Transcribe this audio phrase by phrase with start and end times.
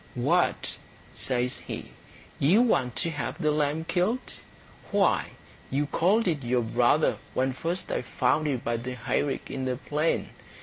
[0.15, 0.77] "What,"
[1.13, 1.91] says he,
[2.39, 4.33] "you want to have the lamb killed?
[4.89, 5.33] Why,
[5.69, 9.75] you called it your brother when first I found you by the hayrick in the
[9.75, 10.29] plain.